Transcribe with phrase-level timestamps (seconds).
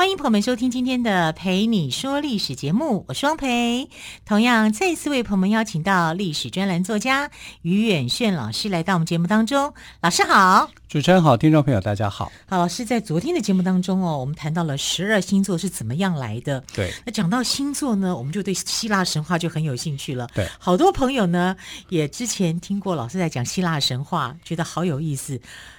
[0.00, 3.90] 欢迎朋友们收听今天的《陪你说历史》节目，我是汪培。
[4.24, 9.74] 同样，再次为朋友们邀请到历史专栏作家于远炫老师来到我们节目当中。
[10.00, 12.32] 老师好，主持人好，听众朋友大家好。
[12.48, 16.64] 好，老师在昨天的节目当中哦，我们谈到了十二星座是怎么样来的。
[16.72, 20.26] 对，那讲到星座呢，我们就对希腊神话就很有兴趣了。
[20.34, 21.54] 对，好多朋友呢
[21.90, 25.38] 也之前听过老师在讲希腊神话，觉得好有意思。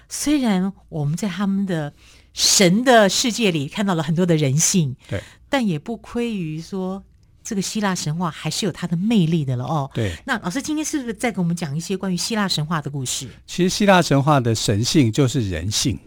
[0.10, 1.92] 虽然我们在他们的
[2.34, 7.04] 神的世界里看到了很多的人性，对，但也不亏于说
[7.44, 9.90] 这个希腊神话还是有它的魅力的了哦。
[9.94, 13.28] 对，那老师今天是不是再给我们讲一些关于希腊神话的故事？
[13.46, 16.00] 其实希腊神话的神性就是人性，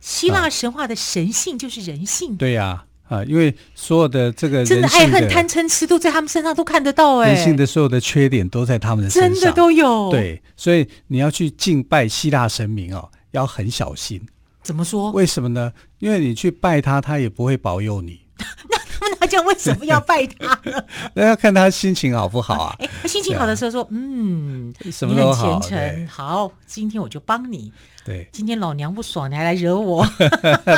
[0.00, 2.36] 希腊神话的神性就是人性。
[2.36, 10.10] 对呀，啊，因为所有的这个人真的爱恨贪嗔痴都在他们身上都看得到，哎，人性的所有的缺点都在他们的身上，真的都有。
[10.10, 14.20] 对，所以你要去敬拜希腊神明哦，要很小心。
[14.62, 15.10] 怎么说？
[15.12, 15.72] 为什么呢？
[15.98, 18.20] 因为你去拜他，他也不会保佑你。
[18.38, 20.84] 那 那他讲为什么要拜他呢？
[21.14, 22.76] 那要看他心情好不好啊？
[22.80, 26.06] 哎，他心情好的时候说：“嗯，什么都好，你很虔诚。
[26.08, 27.72] 好，今天我就帮你。
[28.04, 30.04] 对，今天老娘不爽，你还来惹我，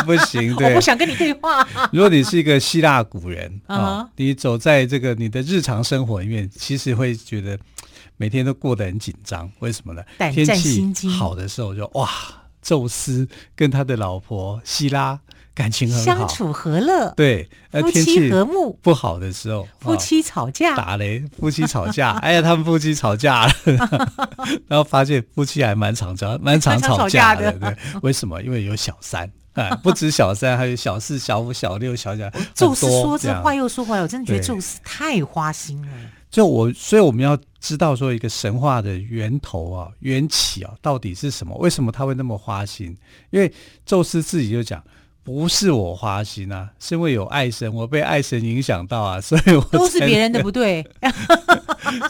[0.05, 0.55] 不行。
[0.57, 1.67] 对，我不想跟你对话。
[1.93, 7.59] 如果你是一个希腊古人啊，你走在这个你的日常生活里面，其实会觉得
[8.17, 9.51] 每天都过得很紧张。
[9.61, 10.03] 为什么呢？
[10.19, 10.93] 胆战心惊。
[10.93, 12.09] 天气好的时候就哇。”
[12.63, 15.19] 宙斯跟他的老婆希拉
[15.55, 17.13] 感情很好，相处和乐。
[17.15, 18.79] 对，夫妻和睦。
[18.81, 22.13] 不好的时候，夫妻吵架，打雷，夫妻吵架。
[22.25, 23.53] 哎呀，他们夫妻吵架了，
[24.69, 27.53] 然后发现夫妻还蛮常吵，蛮常吵架的。
[27.53, 28.41] 对，为什么？
[28.43, 32.33] 因为有小三啊，不止小三，还有小四、小五、小六、小甲。
[32.55, 35.89] 宙斯说这话又说回来，我真的觉得宙斯太花心了。
[36.33, 41.55] 就我，所以我们要知道说一个神话的源头啊、缘起啊，到底是什么？
[41.59, 42.97] 为什么他会那么花心？
[43.29, 43.53] 因为
[43.85, 44.83] 宙斯自己就讲，
[45.23, 50.83] 不是我花心啊，是因为有爱神，我被爱神影响到啊，所以我都是别人的不对，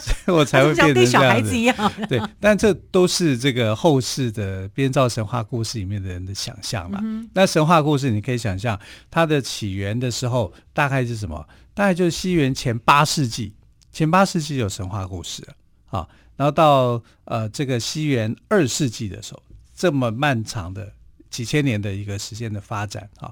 [0.01, 1.75] 所以我才会变成小孩子一样。
[2.07, 7.01] 对，但这都是这个后世的编造神话故事里面的人的想象嘛。
[7.03, 8.79] 嗯、那神话故事你可以想象，
[9.11, 11.45] 它的起源的时候大概是什么？
[11.73, 13.51] 大概就是西元前八世纪。
[13.93, 15.47] 前八世纪有神话故事
[15.91, 19.43] 啊，然后到呃这个西元二世纪的时候，
[19.75, 20.91] 这么漫长的
[21.29, 23.31] 几千年的一个时间的发展啊，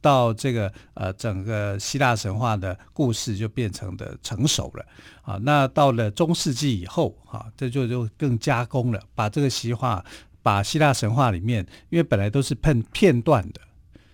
[0.00, 4.84] 到这个呃整个希腊神话的故事就变成的成熟了
[5.22, 5.38] 啊。
[5.42, 10.04] 那到了中世纪以后啊，这就就更加工了，把这个希话
[10.42, 13.60] 把希腊神话里面，因为本来都是片片段的。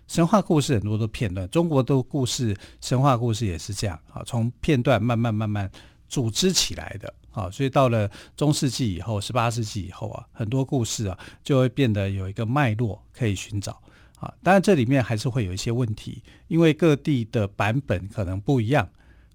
[0.09, 5.71] 神话故事很多都片段，中国的故事神话故事也是这样啊，从片段慢慢慢慢
[6.09, 13.81] 组织起来的啊，所以到了中世纪以后，十八世纪以后啊，很多故事啊就会变得有一个脉络可以寻找
[14.19, 14.33] 啊。
[14.43, 18.89] 当然这里面还是会有一些问题，因为各地的版本可能不一样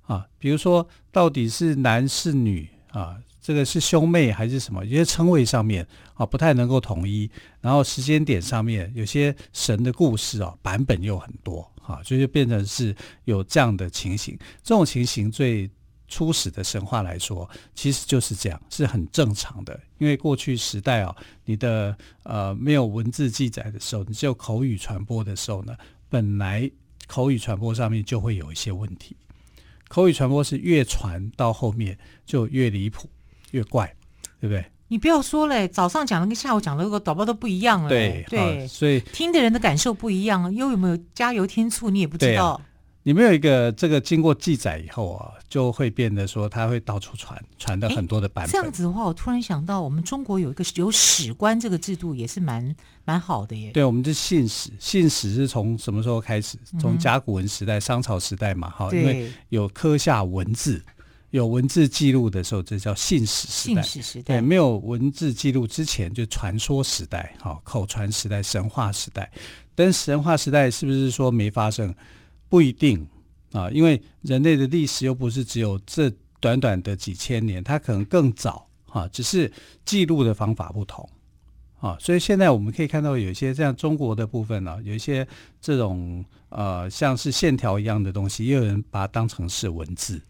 [0.07, 3.17] 啊，比如说到底是男是女啊。
[3.43, 4.85] 这个是兄妹还是什么？
[4.85, 12.95] 有些称谓上面啊不太能够统一，然后时间点上面有些神的故事啊版本又很多啊，所以就变成是
[13.25, 14.39] 有这样的情形。
[14.63, 15.69] 这种情形最
[16.07, 19.77] 初始的神话来说，其实就是这样，是很正常的。
[19.97, 25.75] 因为过去时代啊，你的呃没有文字记载的时候，你只有口语传播的时候呢，
[26.07, 26.71] 本来
[27.07, 29.17] 口语传播上面就会有一些问题。
[29.89, 33.09] 口语传播是越传到后面就越离谱。
[33.53, 33.91] 越怪，
[34.39, 34.63] 对不对？
[34.89, 37.89] 你不要说嘞，早上讲的跟下午讲的，个导播都不一样了。
[37.89, 42.61] 对对，所以听的人的感受不一样，又有没有加油添醋，你也不知道。
[43.05, 48.51] 你没有一个这个经过记载以后啊，就会变得说它会到处传，传的很多的版本。
[48.51, 52.73] 这样子的话，我突然想到，我们中国有一个有史官这个制度，也是蛮
[53.03, 53.71] 蛮好的耶。
[53.71, 56.57] 对，我们是信史，信史是从什么时候开始？
[56.79, 60.81] 从甲骨文时代、商朝时代嘛，哈、嗯，因为有刻下文字。
[61.33, 63.81] 有文字记录的时候，这叫信史时代。
[63.81, 64.35] 信史时代。
[64.35, 69.31] 对，没有文字记录之前，就传说时代，好，口传时代、神话时代。
[69.73, 71.91] 但神话时代是不是说没发生？
[72.49, 73.03] 不一定
[73.51, 76.07] 啊，因为人类的历史又不是只有这
[76.39, 79.51] 短短的几千年，它可能更早啊，只是
[79.83, 81.09] 记录的方法不同
[81.79, 81.97] 啊。
[81.99, 85.27] 所以现在我们可以看到，有一些像中国的部分呢、啊，有一些
[85.59, 90.21] 这种呃，像是线条一样的东西，也有人把它当成是文字。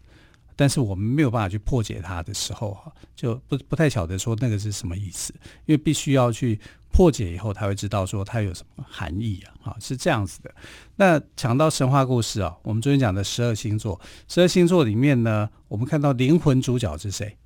[0.56, 5.32] 但是我们没有办法去破解它的时候，哈，就不不太晓得说那个是什么意思，
[5.66, 6.60] 因为必须要去
[6.92, 10.54] 破解以后，才会知道说它有什么含义啊，哈，是这样子的。
[10.96, 17.36] 那讲到神话故事啊，我们昨天讲的十二星座，十二星座里面呢，我们看到灵魂主角是谁？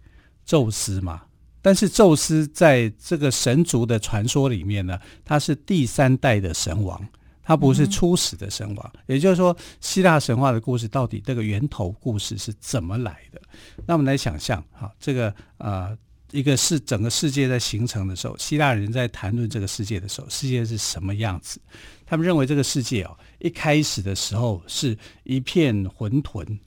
[0.45, 1.23] 宙斯嘛。
[1.61, 7.09] 但是宙斯在这个神族的传说里面呢，他是第三代的神王。
[7.49, 13.41] 他不是初始的神话，嗯、也就是说，希腊神话的故事到底这个源头故事是怎么来的？
[13.87, 15.97] 那我们来想象，哈，这个呃，
[16.31, 21.59] 一个是整个世界在形成的时候，希腊人在谈论这个世界的时候，世界是什么样子？
[22.05, 24.95] 他们认为这个世界哦，一开始的时候是
[25.25, 26.59] 一片混沌，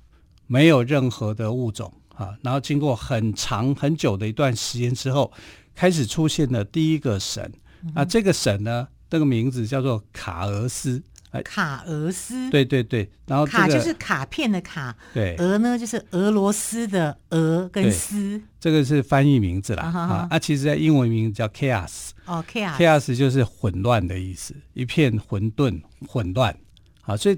[0.47, 5.31] 没有任何的物种啊，然后经过很长很久的一段时间之后，
[5.75, 7.53] 开始出现了第一个神。
[7.93, 8.87] 啊这个神呢？
[9.11, 11.03] 这个名字叫做卡俄斯，
[11.43, 26.57] 卡俄斯，对对对，然后、这个、卡就是卡片的卡，对，俄呢就是俄罗斯的俄跟斯，这个是翻译名字啦，啊，啊，啊，其实在英文名叫 chaos，哦，chaos，chaos 就是混乱的意思，一片混沌、混乱，
[27.01, 27.37] 好，所以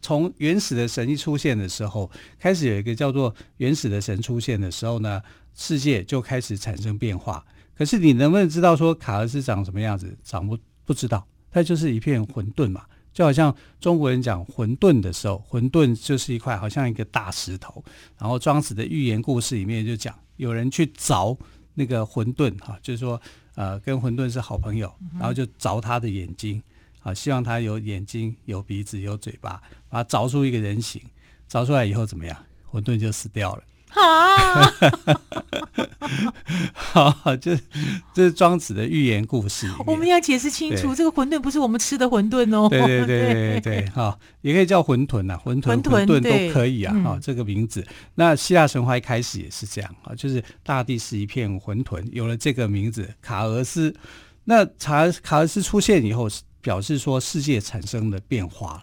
[0.00, 2.10] 从原始的神一出现的时候，
[2.40, 5.22] 开始有一个叫做原始的神出现的时候呢，
[5.54, 7.44] 世界就开始产生变化。
[7.78, 10.18] 可是你能不能知道说卡俄斯长什么样子？
[10.24, 10.58] 长不？
[10.84, 17.82] 不知道，它就是一片混沌嘛，就好像中国人讲混沌的时候，混沌就是一块好像一个大石头。
[18.18, 21.36] 然后庄子的寓言故事里面就讲，有人去凿
[21.74, 23.20] 那个混沌，哈，就是说，
[23.54, 26.62] 呃，跟混沌是好朋友，然后就凿他的眼睛，
[27.00, 31.00] 啊，希望他有眼睛、有鼻子、有嘴巴，把它凿出一个人形。
[31.50, 32.36] 凿出来以后怎么样？
[32.66, 33.62] 混沌就死掉了。
[33.94, 34.72] 啊，
[36.72, 37.56] 好，这
[38.14, 39.70] 这是庄子的寓言故事。
[39.86, 42.68] 我们要解释清楚，这个馄饨不是我们吃的馄饨哦。
[42.68, 46.94] 对对对对对，好，也可以叫馄饨呐，馄饨、馄饨都可以啊。
[47.02, 47.86] 好，这个名字。
[48.14, 53.94] 那希腊神话一开始也是这样啊，就是大地是一片馄饨，有了这个名字卡俄斯。
[54.44, 56.28] 那卡卡俄斯出现以后，
[56.60, 58.82] 表示说世界产生了变化了。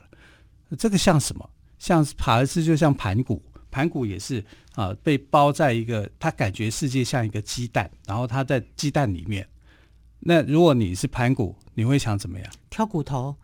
[0.77, 1.49] 这个像什么？
[1.79, 3.41] 像卡俄斯就像盘古。
[3.71, 4.43] 盘古也是
[4.75, 9.47] 啊，被包在一个，他感觉世界像一个鸡蛋，然后他在鸡蛋里面。
[10.21, 12.49] 那如果你是盘古，你会想怎么样？
[12.69, 13.35] 挑骨头。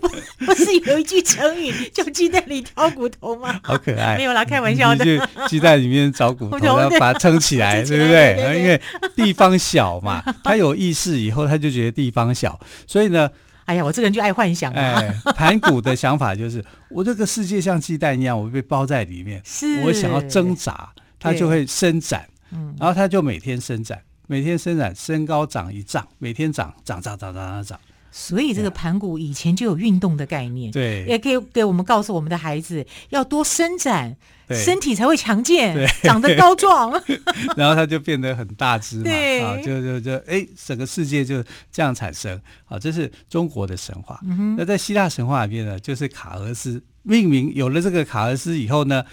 [0.00, 0.08] 不
[0.44, 3.58] 不是有一句成语叫“鸡蛋里挑骨头”吗？
[3.62, 4.16] 好可爱。
[4.16, 5.28] 没有啦，开玩笑的。
[5.48, 8.34] 鸡蛋里面找骨头， 然后把它撑起来，对不对？
[8.34, 8.80] 对对对，因为
[9.14, 13.30] 地方小嘛，他有意识以后，他就觉得地方小，所以呢。
[13.66, 14.80] 哎呀，我这个人就爱幻想啊！
[14.80, 27.80] 哎，盘古的想法就是， 我这个世界像鸡蛋一样，我被包在里面，是我想要挣扎，它就会伸展，嗯，然后它就每天伸展，每天伸展，身高长一丈，每天长，长，长，长，长，长，长。
[28.12, 34.16] 所以这个盘古以前就有运动的概念，对，也可以给我们告诉我们的孩子要多伸展，对
[34.54, 35.86] 身体才会强健，对。
[36.02, 36.92] 长得高壮，
[37.56, 39.10] 然后他就变得很大只嘛，
[39.46, 44.20] 啊，就就就哎，整个世界就这样产生啊，这是中国的神话。
[44.24, 49.04] 嗯、那在希腊神话里面呢，就是卡俄斯命名，有了这个卡俄斯以后呢，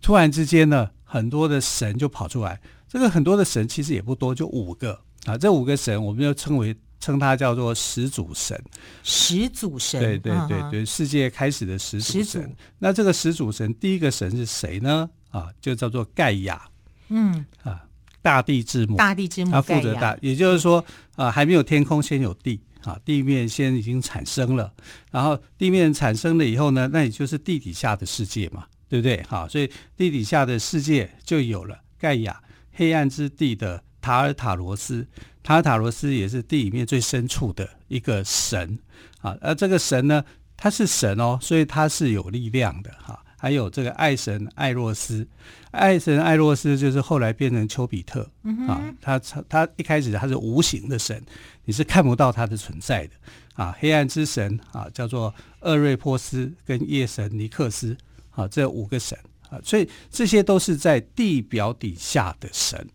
[0.00, 6.76] 突然之间呢，很多的神就跑出来，这个很多的神其实也不多，就五个啊，这五个神我们就称为。
[7.00, 8.60] 称它叫做始祖神，
[9.02, 12.56] 始祖神，对对对对，世界开始的始祖神。
[12.78, 15.08] 那这个始祖神第一个神是谁呢？
[15.30, 16.68] 啊，就叫做盖亚，
[17.08, 17.44] 嗯。
[17.62, 17.84] 啊，
[18.20, 20.84] 大地之母，大地之母，他负责大，也就是说
[21.16, 22.60] 啊，还没有天空，先有地。
[22.84, 24.72] 啊，地面先已经产生了，
[25.10, 29.20] 然后地面产生了以后呢，那也就是地底下的世界嘛，对不对？
[29.24, 32.40] 好，所以地底下的世界就有了盖亚，
[32.72, 35.06] 黑暗之地的塔尔塔罗斯。
[35.48, 38.78] 塔塔罗斯也是地里面最深处的一个神
[39.22, 40.22] 啊，而这个神呢，
[40.58, 43.18] 他是神哦，所以他是有力量的哈。
[43.38, 45.26] 还有这个爱神艾洛斯，
[45.70, 48.30] 爱神艾洛斯就是后来变成丘比特
[48.68, 51.18] 啊，他他一开始他是无形的神，
[51.64, 53.14] 你是看不到他的存在的
[53.54, 53.74] 啊。
[53.80, 57.96] 黑暗之神啊，叫做厄瑞波斯跟夜神尼克斯
[58.32, 62.86] 啊，这五个神啊，所以这些都是在地表底下的神，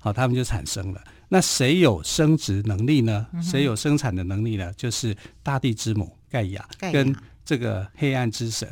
[0.00, 1.04] 好，他们就产生了。
[1.28, 3.26] 那谁有生殖能力呢？
[3.42, 4.72] 谁有生产的能力呢？
[4.74, 8.68] 就是大地之母盖亚跟这个黑暗之神。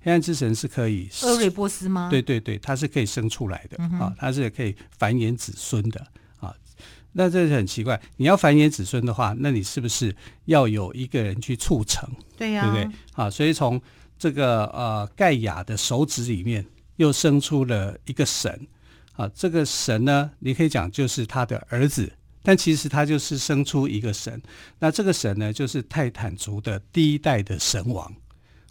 [0.00, 2.08] 黑暗之神是可以厄瑞波斯吗？
[2.10, 6.00] 对对对，它是可以生出来的啊，它是可以繁衍子孙的
[6.38, 6.54] 啊。
[7.12, 10.14] 那这是很奇怪，你要繁衍子孙的话，那你是不是
[10.46, 12.08] 要有一个人去促成？
[12.36, 12.98] 对呀，对不对？
[13.12, 13.78] 啊，所以从
[14.18, 16.64] 这个呃盖亚的手指里面
[16.96, 18.66] 又生出了一个神。
[19.18, 22.10] 啊，这个神呢，你可以讲就是他的儿子，
[22.42, 24.40] 但其实他就是生出一个神。
[24.78, 28.14] 那这个神呢，就是泰坦族的第一代的神王。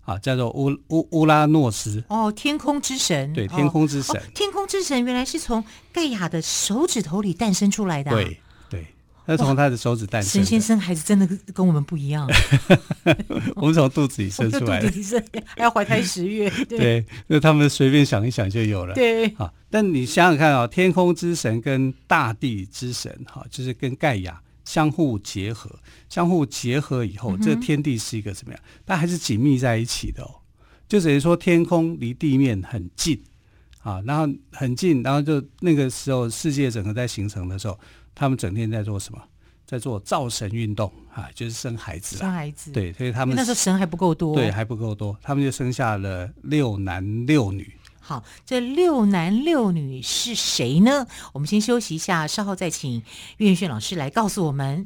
[0.04, 2.01] 啊，叫做乌乌乌拉诺斯。
[2.08, 3.34] 哦，天空之神。
[3.34, 4.16] 对，天空之神。
[4.16, 5.62] 哦哦，天空之神原来是从
[5.92, 8.13] 盖亚的手指头里诞生出来的，啊。
[8.13, 8.39] 对
[9.27, 10.31] 对，他从他的手指诞生。
[10.31, 12.27] 神仙生孩子真的跟我们不一样。
[13.57, 16.50] 我们从肚子里生出来的，肚子里生还要怀胎十月。
[16.69, 18.96] 对，那他们随便想一想就有了。
[18.96, 24.41] 对，啊，但你想想看啊，天空之神跟大地之神，哈，就是跟盖亚。
[24.65, 25.79] 相互结合，
[26.10, 28.62] 相互结合以后，这天地是一个怎么样？
[28.86, 30.43] 它还是紧密在一起的哦。
[30.89, 33.17] 就等于说，天空离地面很近
[33.88, 37.79] 啊，然后很近，然后就那个时候，世界整个在形成的时候，
[38.13, 39.22] 他们整天在做什么？
[39.65, 42.17] 在做造神运动啊，就是生孩子。
[42.17, 42.70] 生孩子。
[42.74, 44.36] 对，所以他们那时候神还不够多。
[44.36, 47.74] 对，还不够多，他们就生下了六男六女。
[48.01, 51.08] 好，这六男六女是谁呢？
[51.32, 53.01] 我们先休息一下，稍后再请
[53.38, 54.86] 岳云轩老师来告诉我们。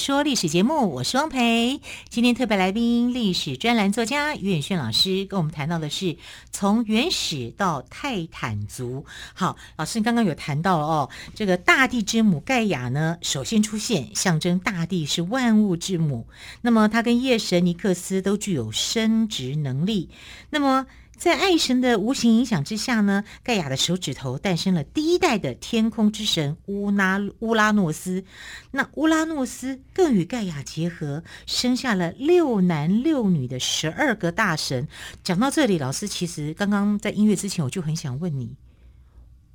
[0.00, 1.78] 说历史节目，我是汪培。
[2.08, 6.16] 今天特别来宾，历史专栏作家于远炫老师跟我们谈到的是
[6.50, 9.04] 从原始到泰坦族。
[9.34, 16.26] 好，老师你刚刚有谈到了哦，这个大地之母盖亚呢，首先出现，象征大地是万物之母。
[16.62, 20.08] 那么，他跟夜神尼克斯都具有生殖能力。
[20.48, 20.86] 那么。
[21.20, 28.24] 在爱神的无形影响之下呢，盖亚的手指头诞生了第一代的天空之神乌拉乌拉诺斯。
[28.70, 34.88] 那乌拉诺斯更与盖亚结合，生下了六男六女的十二个大神。
[35.22, 38.56] 讲到这里，老师其实刚刚在音乐之前，我就很想问你：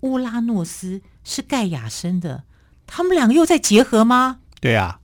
[0.01, 2.43] 乌拉诺斯是盖亚生的，
[2.86, 4.41] 他们两个又在结合吗？
[4.62, 5.00] 对啊，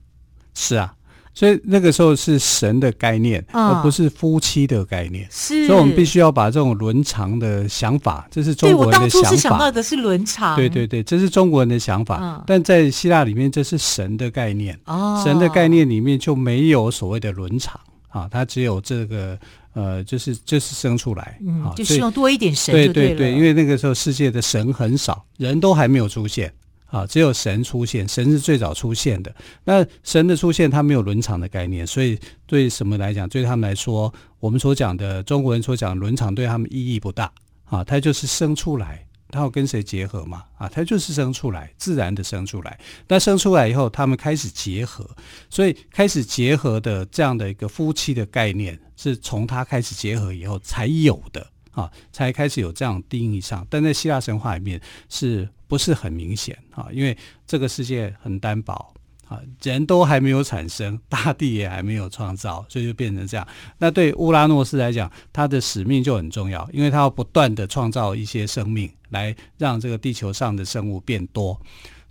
[0.54, 0.94] 是啊。
[1.34, 5.26] 所以那个时候是神的概念，而不是夫妻的概念。
[5.30, 9.28] 是，所以我们必须要把这种伦常的想法，这是中国人的想法。
[9.28, 10.54] 对，我当初是想到的是伦常。
[10.56, 12.44] 对对对，这是中国人的想法。
[12.46, 14.78] 但在希腊里面，这是神的概念。
[14.84, 19.38] 哦，神的概念里面就没有所谓的伦常啊，它只有这个
[19.72, 22.74] 呃，就是就是生出来啊，就希望多一点神。
[22.74, 26.52] 对对对，因为那个时候世界的神很少，人都还没有出现。
[26.92, 29.34] 啊，只有神出现，神是最早出现的。
[29.64, 37.32] 那神的出现，它没有伦常的概念，所以对什么来讲，对他们来说，我们所讲的中国人所讲伦常，对他们意义不大。
[37.64, 40.44] 啊，它就是生出来，它要跟谁结合嘛？
[40.58, 42.78] 啊，它就是生出来，自然的生出来。
[43.08, 45.08] 那生出来以后，他们开始结合，
[45.48, 51.46] 所以开始结合的这样的一个夫妻的概念，是从他开始结合以后才有的。
[51.70, 56.88] 啊，才开始有这样定义上，但在希腊神话里面是不是很明显啊？
[56.92, 58.92] 因为这个世界很单薄
[59.26, 63.48] 啊，人都还没有产生， 大地也还没有创造，所以就变成这样。
[63.78, 71.58] 那对乌拉诺斯来讲，他的使命就很重要，因为他要不断的创造一些生命，来让这个地球上的生物变多。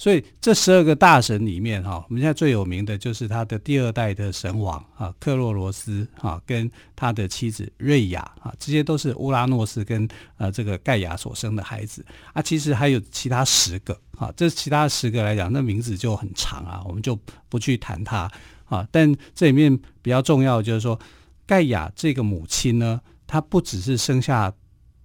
[0.01, 12.03] 所以这十二个大神里面，哈，我们现在最有名的就是他的第二代的神王啊，克洛罗斯啊，跟他的妻子瑞亚啊，这些都是乌拉诺斯跟呃这个盖亚所生的孩子
[12.33, 12.41] 啊。
[12.41, 17.15] 其实还有其他十个啊，这其他十个来讲，那名字就很长啊，我们就
[17.47, 18.27] 不去谈它
[18.65, 18.83] 啊。
[18.89, 20.99] 但这里面比较重要的就是说，
[21.45, 24.51] 盖亚这个母亲呢，她不只是生下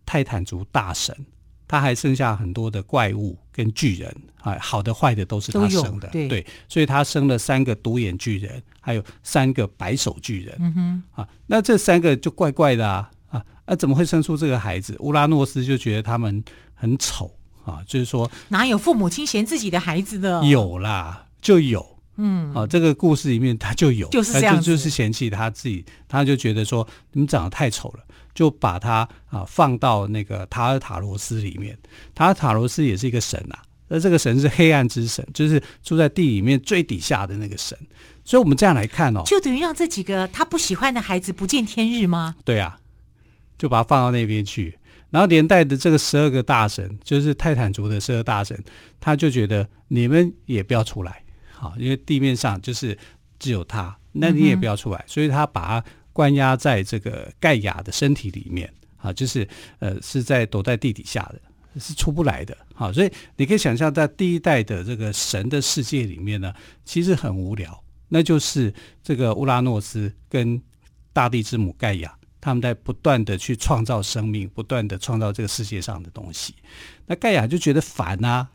[0.06, 1.14] 泰坦族大神。
[1.68, 14.96] 他还生下很多的怪物跟巨人啊，好的坏的都是他生的，对，对，所以他生了三个独眼巨人，还有三个白手巨人，嗯哼，啊，那这三个就怪怪的啊啊，那、啊、怎么会生出这个孩子？
[15.00, 16.42] 乌拉诺斯就觉得他们
[16.74, 20.44] 很丑啊，就是说哪有父母亲嫌自己的孩子的？
[20.44, 28.00] 有啦，就有，嗯，啊，这个故事里面他就有，就是这样，就，就是嫌弃他自己，他就觉得说你们长得太丑了。
[28.34, 31.74] 就把他啊放到那个塔尔塔罗斯里面，
[32.14, 37.74] 塔尔塔罗斯也是一个神啊，那这个神是黑暗之神，就是住在地里面最底下的那个神。
[38.26, 42.36] 所以，我们这样来看哦，就等于让这几个他不喜欢的孩子不见天日吗？
[42.44, 42.78] 对啊，
[43.56, 44.78] 就把他放到那边去。
[45.08, 48.62] 然后连带的这个十二个大神，就是泰坦族的十二大神，
[49.00, 51.22] 他就觉得你们也不要出来，
[51.58, 52.96] 好，因为地面上就是
[53.38, 59.48] 只有他，那你也不要出来，嗯、所以他把他关押在这个盖亚的身体里面，啊，就是
[59.78, 66.52] 呃是在躲在地底下的，是出不来的，好，所以你可以想象在第一代的这个神的世界里面呢，
[66.84, 68.72] 其实很无聊，那就是
[69.02, 70.60] 这个乌拉诺斯跟
[71.12, 72.14] 大地之母盖亚。
[72.38, 76.54] 他们在不断的去创造生命，不断的创造这个世界上的东西。
[77.06, 78.48] 那盖亚就觉得烦啊，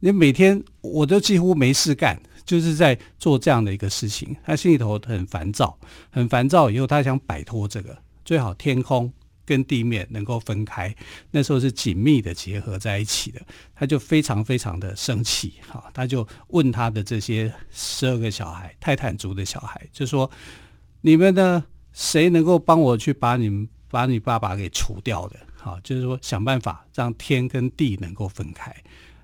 [0.00, 4.34] 你每天我都几乎没事干，就是在做这样的一个事情。
[4.44, 5.78] 他心里头很烦躁，
[6.10, 6.68] 很烦躁。
[6.68, 9.12] 以后他想摆脱这个，最好天空
[9.44, 10.92] 跟地面能够分开，
[11.30, 13.40] 那时候是紧密的结合在一起的。
[13.72, 20.28] 他就非常非常的生气，哈，他就问他的这些十二个小孩，泰坦族的小孩，就说：
[21.02, 21.64] 你们呢？
[21.92, 25.36] 谁能够帮我去把你们把你爸爸给除掉的？
[25.56, 28.74] 好，就是说想办法让天跟地能够分开。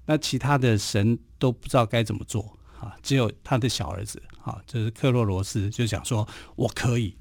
[0.04, 7.12] 那其他的神都不知道该怎么做啊，只有他的小儿子啊，就是克洛罗斯就想说我可以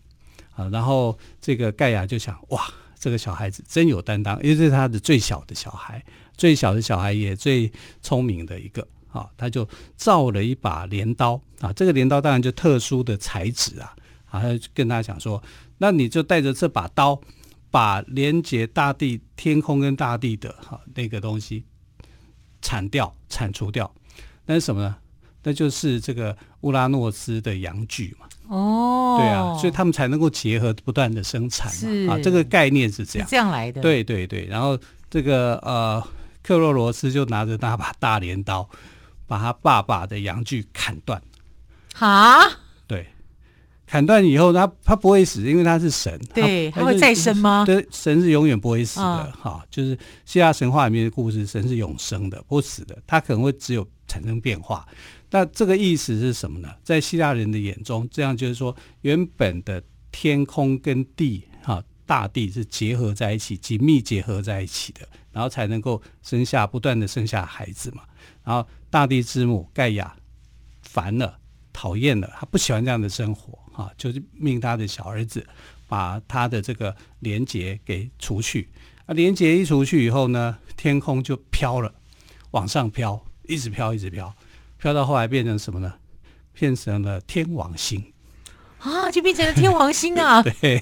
[0.51, 0.69] 啊。
[0.69, 6.05] 然后这个盖亚就想哇，这个小孩子真有担当，因为这是他的最小的小孩，
[6.37, 9.27] 最小的小孩也最聪明的一个啊。
[9.35, 13.95] 他就造了一把镰刀啊，这个镰刀当然就特殊的材质啊。
[14.29, 15.41] 他就跟他讲说
[15.79, 17.19] ：“那你就带着这把刀，
[17.71, 21.63] 把连接大地、天空跟大地的哈那个东西
[22.61, 23.89] 铲掉、铲除掉。
[24.45, 24.97] 那是什么呢？
[25.45, 28.25] 那就是这个乌拉诺斯的羊具嘛。
[28.49, 31.71] 哦，对啊，所以他们才能够结合，不断的生产
[32.07, 32.15] 嘛。
[32.15, 33.79] 啊，这个概念是这样，这样来的。
[33.79, 34.45] 对对对。
[34.47, 36.03] 然后这个呃，
[36.41, 38.67] 克洛罗斯就拿着那把大镰刀，
[39.27, 41.21] 把他爸爸的羊具砍断。
[41.93, 42.41] 哈？
[42.87, 43.05] 对。”
[43.87, 46.19] 砍断以后，他他不会死，因为他是神。
[46.33, 47.63] 对，他，他会再生吗？
[47.67, 49.31] 对，神是永远不会死的。
[49.39, 52.97] 哈、哦，就是希腊神话里面的故事，神是永生的，不死的。
[53.05, 54.87] 他可能会只有产生变化。
[55.35, 56.73] 那这个意思是什么呢？
[56.81, 68.03] 在希腊人的眼中，这样就是说，原本的天空跟地，哈，大地是结合在一起，紧密结合在一起的，然后才能够生下不断的生下孩子嘛。
[68.45, 70.15] 然后大地之母盖亚
[70.83, 71.37] 烦了，
[71.73, 73.59] 讨厌了，他不喜欢这样的生活。
[73.73, 75.45] 啊，就是命他的小儿子
[75.85, 78.69] 把他的这个连结给除去。
[79.05, 81.93] 啊，连结一除去以后呢，天空就飘了，
[82.51, 84.33] 往上飘，一直飘，一直飘，
[84.85, 85.91] 飘到后来变成什么呢？
[86.53, 88.13] 变成了天王星
[88.77, 90.43] 啊，就变成了天王星啊！
[90.61, 90.79] 对，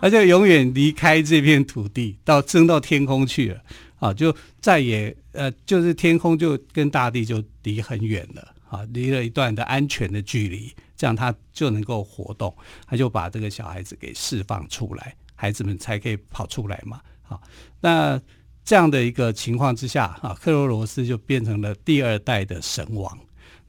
[0.00, 3.60] 他就永远离开这片土地，到升到天空去了。
[3.98, 8.54] 啊，就再也呃，就是天空就跟大地就离很远了。
[8.68, 10.72] 啊，离了一段的安全的距离。
[10.96, 17.00] 这样他就能够活动，他就把这个小孩子给释放出来，孩子们才可以跑出来嘛。
[17.22, 17.42] 好，
[17.80, 18.22] 那
[18.66, 23.18] 这样的一个情况之下，啊，克罗罗斯就变成了第二代的神王。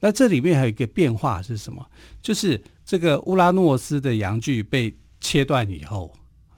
[0.00, 1.82] 那这里面还有一个变化是什么？
[2.20, 6.14] 就是这个乌拉诺斯的阳具被切断以后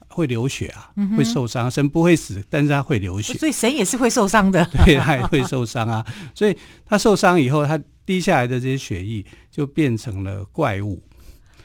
[0.09, 1.70] 会流血啊，会受伤。
[1.70, 4.64] 神不会死，但是他会流血，所以神也是会受伤的。
[4.85, 6.05] 对，他也会受伤啊。
[6.35, 7.81] 所以他受伤以后，他。
[8.07, 11.00] 滴下来的这些血液就变成了怪物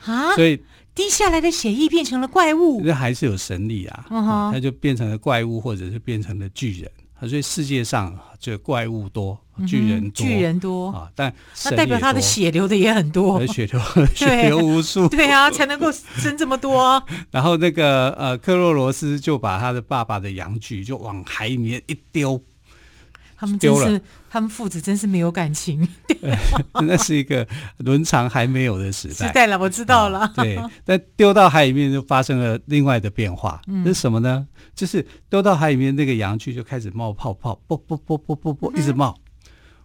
[0.04, 0.36] 啊！
[0.36, 0.62] 所以
[0.96, 4.06] 滴下来的血液变成了怪物，那还是有神力啊！
[4.10, 4.60] 它、uh.
[4.60, 6.90] 就变成了怪物，或者是变成了巨人。
[7.30, 11.10] 所以世界上就怪物多，巨人多，巨人多啊！
[11.16, 13.82] 但那代表他的血流的也很多，血流
[14.14, 17.02] 血流无数，对啊，才能够生这么多。
[17.32, 22.40] 然后那个呃，克洛罗斯就把他的爸爸的羊具就往海里面一丢。
[23.38, 25.88] 他们真是，他们父子真是没有感情。
[26.86, 27.46] 那是一个
[27.78, 29.28] 伦常还没有的时代。
[29.28, 30.26] 时代了，我知道了。
[30.38, 33.62] 哦、对，但丢到海里面就发生了另外的变化。
[33.68, 34.48] 嗯，是什么呢？
[34.74, 39.16] 就是丢到海里面那个阳具就开始冒泡泡，啵啵啵啵啵啵，一直冒，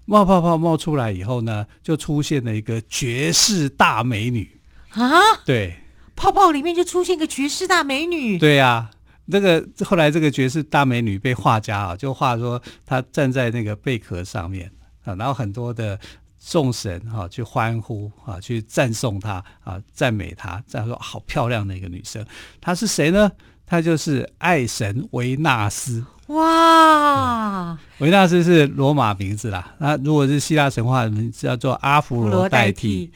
[0.05, 4.61] 冒泡泡冒出来以后呢，就出现了一个绝世大美女
[4.91, 5.11] 啊！
[5.45, 5.77] 对，
[6.17, 8.39] 泡泡里面就出现一个绝世大美女。
[8.39, 8.91] 对呀、啊。
[9.31, 14.71] 这个后来这个爵士大美女被画家啊，就画说她站在那个贝壳上面
[15.05, 15.99] 啊，然后很多的
[16.45, 22.25] 众神哈去欢呼啊，去赞颂她啊，赞美她，这样说好漂亮的一个女生。
[22.61, 23.31] 她是谁呢？
[23.65, 26.05] 她就是爱神维纳斯。
[26.27, 29.75] 哇，维纳斯是罗马名字啦。
[29.79, 33.11] 那如果是希腊神话的名字叫做阿芙罗代替。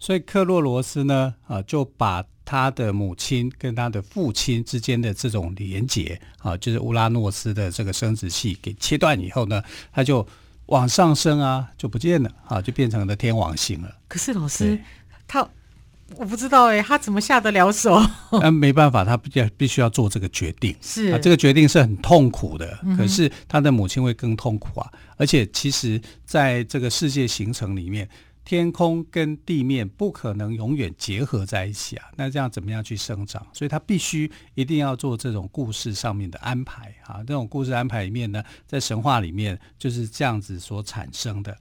[0.00, 2.24] 所以克洛罗斯呢啊就把。
[2.42, 10.26] 他的母亲跟他的父亲之间的这种连结啊，就是乌拉诺斯的这个生殖器给切断以后呢，他就
[10.66, 13.96] 往上升啊，就不见了啊，就变成了天王星了。
[14.08, 14.76] 可是老师，
[15.28, 15.48] 他
[16.16, 18.02] 我不知道哎，他怎么下得了手？
[18.32, 20.74] 那 没办法，他必必须要做这个决定。
[20.80, 22.76] 是啊，这个决定是很痛苦的。
[22.96, 24.90] 可是他的母亲会更痛苦啊！
[25.16, 28.08] 而且，其实在这个世界形成里面，
[28.50, 32.10] 天空跟地面不可能永远结合在一起啊。
[32.16, 33.46] 那这样怎么样去生长？
[33.52, 37.18] 所以他必须一定要做这种故事上面的安排啊。
[37.18, 41.56] 这种故事安排里面呢，在神话里面就是这样子所产生的。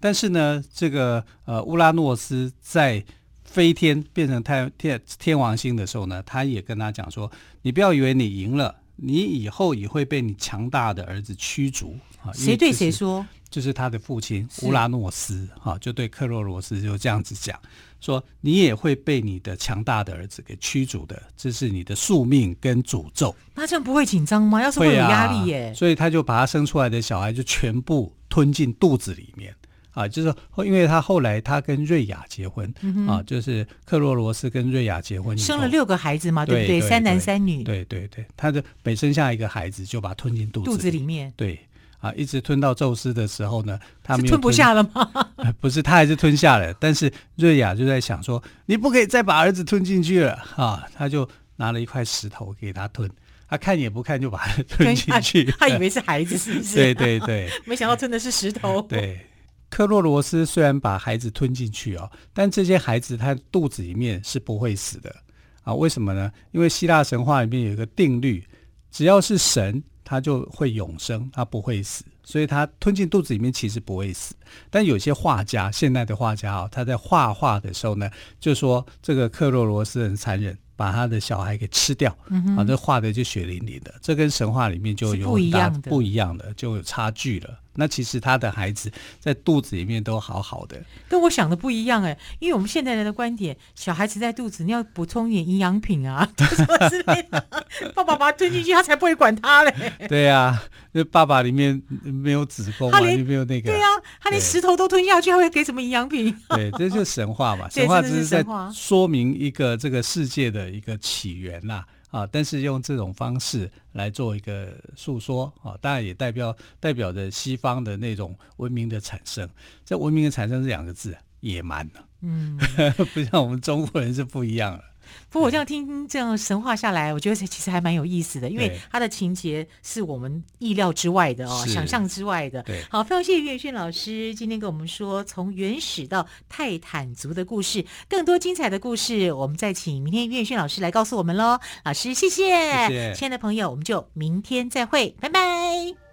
[0.00, 3.04] 但是呢，这个呃乌拉诺斯在
[3.44, 13.26] 飞天变成太天天王星的时候呢，他也跟他讲说：“你不要以为你赢了，你以后也会被你强大的儿子驱逐啊。”谁对谁说？
[13.48, 17.58] 就是他的父亲乌拉诺斯哈，就对克洛罗斯就这样子讲
[18.00, 24.62] 说：“你也会被你的强大的儿子给驱逐的，这是你的宿命跟诅咒。”那这样不会紧张吗？
[24.62, 25.74] 要是会有压力耶。
[25.74, 29.52] 所以他就把他生出来的小孩就全部吞进肚子里面。
[29.92, 30.32] 啊，就是
[30.64, 36.80] 因为他后来他跟瑞雅结婚，嗯、啊，就是克洛罗斯跟瑞雅结婚，生了六个孩子嘛，对不对？
[36.80, 37.64] 三男三女。
[37.64, 41.32] 对对对，他的每生下一个孩子就把他吞进肚子肚子里面。
[41.36, 41.58] 对
[41.98, 45.10] 啊，一直吞到宙斯的时候呢，他没有吞，不下了吗？
[45.60, 50.86] 不是，他还是吞下了，但是瑞亚就在想说，你不可以再把儿子吞进去了啊！
[50.94, 53.10] 他就拿了一块石头给他吞，
[53.48, 56.76] 他看也不看就把它 吞进去，他以为是孩子，是不是？
[56.76, 58.80] 对对对，没想到吞的是石头。
[58.82, 59.26] 对。
[59.70, 65.14] 克洛罗斯虽然把孩子吞进去哦，但这些孩子他肚子里面是不会死的
[65.62, 65.72] 啊？
[65.72, 66.30] 为什么呢？
[66.50, 68.44] 因为希腊神话里面有一个定律，
[68.90, 74.34] 只要是神，他就会永生，他不会死，所以他吞进肚子里面其实不会死。
[74.68, 87.56] 但有些画家，现代的画家啊，他在画画的时候呢，就说这个克洛罗斯很残忍，把他的小孩给吃掉，嗯、啊，这画的就血淋淋的，这跟神话里面就有很大不一样的，就有差距了。
[87.74, 97.46] 那其实他的孩子在肚子里面都好好的，跟我想的不一样哎，因为我们现代人的观点，小孩子在肚子你要补充一点营养品啊， 什么之类的，
[97.94, 99.92] 爸爸把他吞进去，他才不会管他嘞。
[100.08, 106.36] 对呀、啊，因为爸爸里面没有子宫，他连没有那个，对呀、啊，他连石头都吞下去，他会给什么营养品？
[106.50, 111.74] 对，这就是神话嘛，神话只是在说明一个这个世界的一个起源呐。
[111.74, 111.84] 啊，
[112.32, 119.48] 但是用这种方式来做一个诉说啊，当然也代表代表着西方的那种文明的产生。
[119.84, 122.58] 这文明的产生这两个字，野蛮了，嗯，
[123.14, 124.84] 不像我们中国人是不一样的。
[125.30, 132.62] 不过我这样听这样神话下来，我觉得其实还蛮有意思的，因为它的情节是我们意料之外的哦，想象之外的。
[132.62, 141.58] 对，好，非常谢谢于远炫老师今天跟我们说从原始到泰坦族的故事，更多精彩的故事，我们再请明天于远炫老师来告诉我们喽。
[141.84, 146.09] 老师，谢谢，谢谢，亲爱的朋友，我们就明天再会，拜拜。